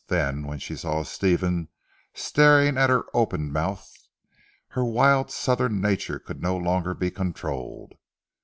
[0.07, 1.67] Then, when she saw Stephen
[2.15, 4.07] staring at her open mouthed,
[4.69, 7.93] her wild southern nature could no longer be controlled.